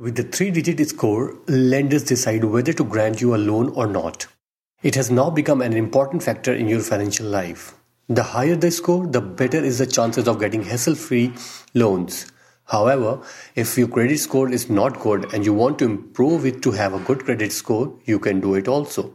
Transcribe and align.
With 0.00 0.16
the 0.16 0.22
three 0.22 0.50
digit 0.50 0.88
score, 0.88 1.36
lenders 1.46 2.04
decide 2.04 2.42
whether 2.44 2.72
to 2.72 2.84
grant 2.84 3.20
you 3.20 3.34
a 3.34 3.36
loan 3.36 3.68
or 3.74 3.86
not. 3.86 4.26
It 4.82 4.94
has 4.94 5.10
now 5.10 5.28
become 5.28 5.60
an 5.60 5.74
important 5.74 6.22
factor 6.22 6.54
in 6.54 6.68
your 6.68 6.80
financial 6.80 7.26
life. 7.26 7.74
The 8.08 8.22
higher 8.22 8.56
the 8.56 8.70
score, 8.70 9.06
the 9.06 9.20
better 9.20 9.58
is 9.58 9.76
the 9.76 9.86
chances 9.86 10.26
of 10.26 10.40
getting 10.40 10.62
hassle 10.62 10.94
free 10.94 11.34
loans. 11.74 12.32
However, 12.64 13.20
if 13.56 13.76
your 13.76 13.88
credit 13.88 14.16
score 14.20 14.50
is 14.50 14.70
not 14.70 15.00
good 15.00 15.34
and 15.34 15.44
you 15.44 15.52
want 15.52 15.78
to 15.80 15.84
improve 15.84 16.46
it 16.46 16.62
to 16.62 16.70
have 16.70 16.94
a 16.94 17.00
good 17.00 17.26
credit 17.26 17.52
score, 17.52 17.94
you 18.06 18.18
can 18.18 18.40
do 18.40 18.54
it 18.54 18.68
also. 18.68 19.12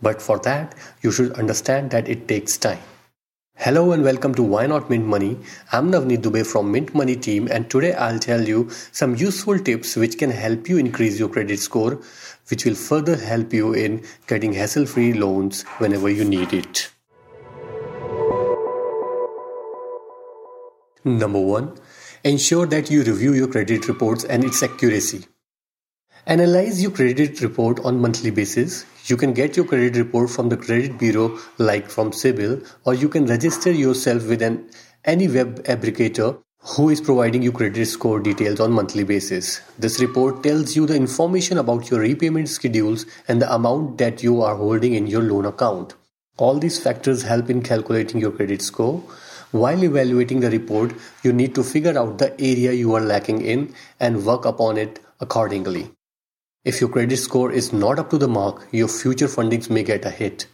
But 0.00 0.22
for 0.22 0.38
that, 0.50 0.76
you 1.02 1.10
should 1.10 1.32
understand 1.32 1.90
that 1.90 2.08
it 2.08 2.28
takes 2.28 2.56
time. 2.56 2.78
Hello 3.60 3.90
and 3.90 4.04
welcome 4.04 4.32
to 4.36 4.42
Why 4.44 4.68
Not 4.68 4.88
Mint 4.88 5.04
Money. 5.04 5.36
I'm 5.72 5.90
Navneet 5.90 6.18
Dubey 6.22 6.46
from 6.46 6.70
Mint 6.70 6.94
Money 6.94 7.16
team 7.16 7.48
and 7.50 7.68
today 7.68 7.92
I'll 7.92 8.20
tell 8.20 8.40
you 8.40 8.70
some 8.92 9.16
useful 9.16 9.58
tips 9.58 9.96
which 9.96 10.16
can 10.16 10.30
help 10.30 10.68
you 10.68 10.78
increase 10.78 11.18
your 11.18 11.28
credit 11.28 11.58
score 11.58 12.00
which 12.50 12.64
will 12.64 12.76
further 12.76 13.16
help 13.16 13.52
you 13.52 13.72
in 13.72 14.04
getting 14.28 14.52
hassle-free 14.52 15.14
loans 15.14 15.64
whenever 15.78 16.08
you 16.08 16.24
need 16.24 16.52
it. 16.52 16.88
Number 21.04 21.40
1. 21.40 21.78
Ensure 22.22 22.66
that 22.66 22.92
you 22.92 23.02
review 23.02 23.32
your 23.32 23.48
credit 23.48 23.88
reports 23.88 24.22
and 24.22 24.44
its 24.44 24.62
accuracy. 24.62 25.26
Analyze 26.26 26.80
your 26.80 26.92
credit 26.92 27.40
report 27.40 27.80
on 27.80 28.00
monthly 28.00 28.30
basis. 28.30 28.84
You 29.08 29.16
can 29.16 29.32
get 29.32 29.56
your 29.56 29.64
credit 29.64 29.96
report 29.96 30.28
from 30.28 30.50
the 30.50 30.56
credit 30.58 30.98
bureau 30.98 31.38
like 31.56 31.88
from 31.88 32.10
CIBIL 32.12 32.62
or 32.84 32.92
you 32.92 33.08
can 33.08 33.24
register 33.24 33.72
yourself 33.72 34.28
with 34.28 34.42
an 34.42 34.68
any 35.02 35.26
web 35.28 35.64
aggregator 35.64 36.42
who 36.72 36.90
is 36.90 37.00
providing 37.00 37.42
you 37.42 37.50
credit 37.50 37.86
score 37.86 38.20
details 38.20 38.60
on 38.60 38.70
monthly 38.70 39.04
basis. 39.04 39.62
This 39.78 39.98
report 39.98 40.42
tells 40.42 40.76
you 40.76 40.84
the 40.84 40.94
information 40.94 41.56
about 41.56 41.90
your 41.90 42.00
repayment 42.00 42.50
schedules 42.50 43.06
and 43.28 43.40
the 43.40 43.50
amount 43.50 43.96
that 43.96 44.22
you 44.22 44.42
are 44.42 44.56
holding 44.56 44.92
in 44.92 45.06
your 45.06 45.22
loan 45.22 45.46
account. 45.46 45.94
All 46.36 46.58
these 46.58 46.78
factors 46.78 47.22
help 47.22 47.48
in 47.48 47.62
calculating 47.62 48.20
your 48.20 48.32
credit 48.32 48.60
score. 48.60 49.02
While 49.52 49.84
evaluating 49.84 50.40
the 50.40 50.50
report, 50.50 50.92
you 51.22 51.32
need 51.32 51.54
to 51.54 51.64
figure 51.64 51.98
out 51.98 52.18
the 52.18 52.38
area 52.38 52.72
you 52.72 52.94
are 52.94 53.00
lacking 53.00 53.40
in 53.40 53.74
and 53.98 54.26
work 54.26 54.44
upon 54.44 54.76
it 54.76 55.00
accordingly. 55.18 55.92
If 56.68 56.82
your 56.82 56.90
credit 56.90 57.16
score 57.16 57.50
is 57.50 57.72
not 57.72 57.98
up 57.98 58.10
to 58.10 58.18
the 58.18 58.28
mark, 58.28 58.68
your 58.72 58.88
future 58.88 59.26
fundings 59.26 59.70
may 59.70 59.82
get 59.82 60.04
a 60.04 60.10
hit. 60.10 60.46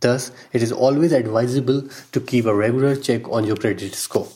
Thus, 0.00 0.32
it 0.52 0.64
is 0.64 0.72
always 0.72 1.12
advisable 1.12 1.82
to 2.10 2.20
keep 2.20 2.46
a 2.46 2.52
regular 2.52 2.96
check 2.96 3.28
on 3.28 3.44
your 3.44 3.56
credit 3.56 3.94
score. 3.94 4.26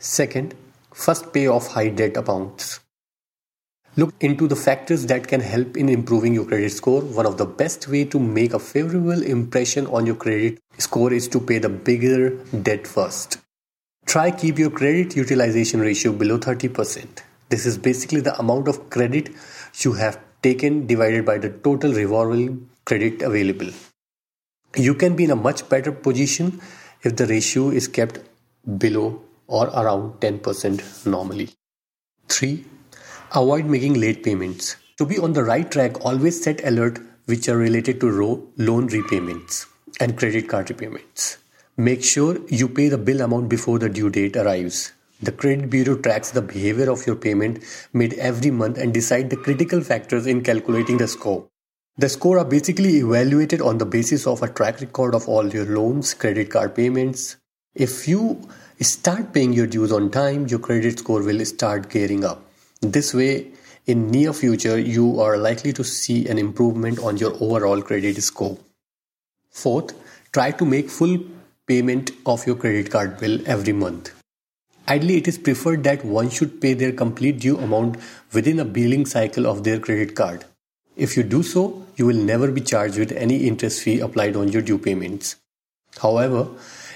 Second, 0.00 0.56
first 0.92 1.32
pay 1.32 1.46
off 1.46 1.68
high 1.68 1.90
debt 1.90 2.16
amounts. 2.16 2.80
Look 3.94 4.12
into 4.18 4.48
the 4.48 4.56
factors 4.56 5.06
that 5.06 5.28
can 5.28 5.40
help 5.40 5.76
in 5.76 5.88
improving 5.88 6.34
your 6.34 6.46
credit 6.46 6.72
score. 6.72 7.02
One 7.02 7.26
of 7.26 7.38
the 7.38 7.46
best 7.46 7.86
way 7.86 8.04
to 8.06 8.18
make 8.18 8.52
a 8.52 8.58
favorable 8.58 9.22
impression 9.22 9.86
on 9.86 10.04
your 10.04 10.16
credit 10.16 10.58
score 10.78 11.12
is 11.12 11.28
to 11.28 11.38
pay 11.38 11.58
the 11.58 11.68
bigger 11.68 12.30
debt 12.70 12.88
first. 12.88 13.38
Try 14.04 14.32
keep 14.32 14.58
your 14.58 14.70
credit 14.70 15.14
utilization 15.14 15.78
ratio 15.78 16.10
below 16.10 16.40
30%. 16.40 17.22
This 17.50 17.66
is 17.66 17.78
basically 17.78 18.20
the 18.20 18.36
amount 18.36 18.66
of 18.66 18.90
credit 18.90 19.30
you 19.84 19.92
have 19.92 20.18
taken 20.42 20.86
divided 20.86 21.24
by 21.24 21.38
the 21.38 21.50
total 21.50 21.92
revolving 21.92 22.68
credit 22.84 23.22
available. 23.22 23.70
You 24.76 24.94
can 24.94 25.16
be 25.16 25.24
in 25.24 25.30
a 25.30 25.36
much 25.36 25.68
better 25.68 25.92
position 25.92 26.60
if 27.02 27.16
the 27.16 27.26
ratio 27.26 27.68
is 27.70 27.88
kept 27.88 28.20
below 28.78 29.22
or 29.46 29.66
around 29.68 30.20
10% 30.20 31.06
normally. 31.06 31.50
3. 32.28 32.64
Avoid 33.34 33.66
making 33.66 33.94
late 33.94 34.22
payments. 34.22 34.76
To 34.98 35.06
be 35.06 35.18
on 35.18 35.32
the 35.32 35.44
right 35.44 35.70
track, 35.70 36.04
always 36.04 36.42
set 36.42 36.64
alert 36.64 36.98
which 37.26 37.48
are 37.48 37.56
related 37.56 38.00
to 38.00 38.10
ro- 38.10 38.46
loan 38.56 38.86
repayments 38.86 39.66
and 40.00 40.16
credit 40.16 40.48
card 40.48 40.70
repayments. 40.70 41.38
Make 41.76 42.02
sure 42.02 42.38
you 42.48 42.68
pay 42.68 42.88
the 42.88 42.98
bill 42.98 43.22
amount 43.22 43.48
before 43.48 43.78
the 43.78 43.88
due 43.88 44.10
date 44.10 44.36
arrives. 44.36 44.92
The 45.22 45.30
credit 45.30 45.70
bureau 45.70 45.96
tracks 45.96 46.32
the 46.32 46.42
behavior 46.42 46.90
of 46.90 47.06
your 47.06 47.14
payment 47.14 47.62
made 47.92 48.14
every 48.14 48.50
month 48.50 48.76
and 48.76 48.92
decide 48.92 49.30
the 49.30 49.36
critical 49.36 49.80
factors 49.80 50.26
in 50.26 50.42
calculating 50.42 50.98
the 50.98 51.06
score. 51.06 51.46
The 51.96 52.08
score 52.08 52.38
are 52.38 52.44
basically 52.44 52.96
evaluated 52.96 53.60
on 53.60 53.78
the 53.78 53.86
basis 53.86 54.26
of 54.26 54.42
a 54.42 54.48
track 54.48 54.80
record 54.80 55.14
of 55.14 55.28
all 55.28 55.46
your 55.46 55.66
loans, 55.66 56.12
credit 56.14 56.50
card 56.50 56.74
payments. 56.74 57.36
If 57.74 58.08
you 58.08 58.48
start 58.80 59.32
paying 59.32 59.52
your 59.52 59.68
dues 59.68 59.92
on 59.92 60.10
time, 60.10 60.48
your 60.48 60.58
credit 60.58 60.98
score 60.98 61.22
will 61.22 61.44
start 61.44 61.88
gearing 61.88 62.24
up. 62.24 62.42
This 62.80 63.14
way, 63.14 63.52
in 63.86 64.10
near 64.10 64.32
future, 64.32 64.78
you 64.78 65.20
are 65.20 65.36
likely 65.36 65.72
to 65.74 65.84
see 65.84 66.26
an 66.26 66.38
improvement 66.38 66.98
on 66.98 67.16
your 67.16 67.34
overall 67.40 67.80
credit 67.80 68.20
score. 68.22 68.58
Fourth, 69.50 69.94
try 70.32 70.50
to 70.50 70.64
make 70.64 70.90
full 70.90 71.18
payment 71.66 72.10
of 72.26 72.44
your 72.44 72.56
credit 72.56 72.90
card 72.90 73.18
bill 73.18 73.38
every 73.46 73.72
month. 73.72 74.12
Ideally, 74.88 75.16
it 75.18 75.28
is 75.28 75.38
preferred 75.38 75.84
that 75.84 76.04
one 76.04 76.28
should 76.28 76.60
pay 76.60 76.74
their 76.74 76.92
complete 76.92 77.38
due 77.38 77.56
amount 77.58 77.98
within 78.32 78.58
a 78.58 78.64
billing 78.64 79.06
cycle 79.06 79.46
of 79.46 79.62
their 79.62 79.78
credit 79.78 80.16
card. 80.16 80.44
If 80.96 81.16
you 81.16 81.22
do 81.22 81.42
so, 81.42 81.86
you 81.96 82.06
will 82.06 82.16
never 82.16 82.50
be 82.50 82.60
charged 82.60 82.98
with 82.98 83.12
any 83.12 83.46
interest 83.46 83.82
fee 83.82 84.00
applied 84.00 84.36
on 84.36 84.48
your 84.48 84.62
due 84.62 84.78
payments. 84.78 85.36
However, 86.00 86.48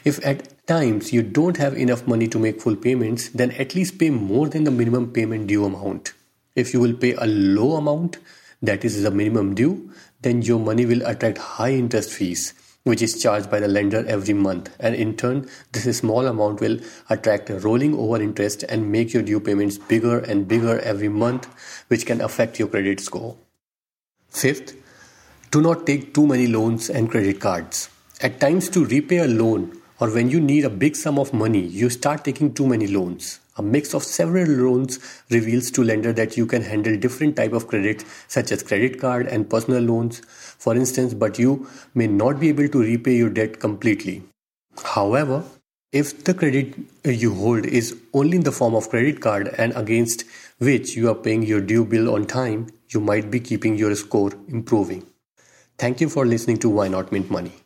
if 0.04 0.24
at 0.26 0.66
times 0.66 1.12
you 1.12 1.22
don't 1.22 1.56
have 1.58 1.76
enough 1.76 2.06
money 2.06 2.26
to 2.28 2.38
make 2.38 2.60
full 2.60 2.76
payments, 2.76 3.28
then 3.28 3.52
at 3.52 3.74
least 3.74 3.98
pay 3.98 4.10
more 4.10 4.48
than 4.48 4.64
the 4.64 4.70
minimum 4.70 5.12
payment 5.12 5.46
due 5.46 5.64
amount. 5.64 6.12
If 6.54 6.74
you 6.74 6.80
will 6.80 6.94
pay 6.94 7.14
a 7.14 7.26
low 7.26 7.76
amount, 7.76 8.18
that 8.62 8.84
is 8.84 9.02
the 9.02 9.10
minimum 9.10 9.54
due, 9.54 9.92
then 10.22 10.42
your 10.42 10.58
money 10.58 10.86
will 10.86 11.06
attract 11.06 11.38
high 11.38 11.72
interest 11.72 12.10
fees 12.10 12.52
which 12.86 13.02
is 13.02 13.20
charged 13.20 13.50
by 13.50 13.58
the 13.58 13.66
lender 13.66 14.04
every 14.06 14.32
month. 14.32 14.70
And 14.78 14.94
in 14.94 15.16
turn, 15.16 15.48
this 15.72 15.98
small 15.98 16.24
amount 16.24 16.60
will 16.60 16.78
attract 17.10 17.50
rolling 17.50 17.96
over 17.96 18.22
interest 18.22 18.62
and 18.62 18.92
make 18.92 19.12
your 19.12 19.24
due 19.24 19.40
payments 19.40 19.76
bigger 19.76 20.20
and 20.20 20.46
bigger 20.46 20.78
every 20.78 21.08
month, 21.08 21.48
which 21.88 22.06
can 22.06 22.20
affect 22.20 22.60
your 22.60 22.68
credit 22.68 23.00
score. 23.00 23.36
Fifth, 24.28 24.76
do 25.50 25.60
not 25.60 25.84
take 25.84 26.14
too 26.14 26.28
many 26.28 26.46
loans 26.46 26.88
and 26.88 27.10
credit 27.10 27.40
cards. 27.40 27.90
At 28.20 28.38
times, 28.38 28.68
to 28.68 28.84
repay 28.84 29.18
a 29.18 29.26
loan 29.26 29.82
or 30.00 30.10
when 30.10 30.30
you 30.30 30.40
need 30.40 30.64
a 30.64 30.70
big 30.70 30.96
sum 30.96 31.18
of 31.18 31.32
money, 31.32 31.60
you 31.60 31.90
start 31.90 32.24
taking 32.24 32.52
too 32.52 32.66
many 32.66 32.86
loans. 32.86 33.40
A 33.58 33.62
mix 33.62 33.94
of 33.94 34.02
several 34.02 34.46
loans 34.46 34.98
reveals 35.30 35.70
to 35.70 35.82
lender 35.82 36.12
that 36.12 36.36
you 36.36 36.44
can 36.44 36.62
handle 36.62 36.96
different 36.98 37.36
type 37.36 37.54
of 37.54 37.68
credit 37.68 38.04
such 38.28 38.52
as 38.52 38.62
credit 38.62 39.00
card 39.00 39.26
and 39.26 39.48
personal 39.48 39.80
loans 39.80 40.20
for 40.58 40.74
instance 40.74 41.14
but 41.14 41.38
you 41.38 41.66
may 41.94 42.06
not 42.06 42.38
be 42.38 42.48
able 42.48 42.68
to 42.68 42.80
repay 42.80 43.16
your 43.16 43.30
debt 43.30 43.58
completely. 43.58 44.22
However, 44.84 45.44
if 45.92 46.24
the 46.24 46.34
credit 46.34 46.74
you 47.04 47.34
hold 47.34 47.64
is 47.64 47.96
only 48.12 48.36
in 48.36 48.42
the 48.42 48.52
form 48.52 48.74
of 48.74 48.90
credit 48.90 49.20
card 49.20 49.48
and 49.56 49.72
against 49.74 50.24
which 50.58 50.96
you 50.96 51.08
are 51.08 51.14
paying 51.14 51.42
your 51.42 51.60
due 51.60 51.84
bill 51.84 52.14
on 52.14 52.26
time, 52.26 52.66
you 52.90 53.00
might 53.00 53.30
be 53.30 53.40
keeping 53.40 53.76
your 53.76 53.94
score 53.94 54.32
improving. 54.48 55.06
Thank 55.78 56.00
you 56.00 56.08
for 56.08 56.26
listening 56.26 56.58
to 56.58 56.68
Why 56.68 56.88
Not 56.88 57.12
Mint 57.12 57.30
Money. 57.30 57.65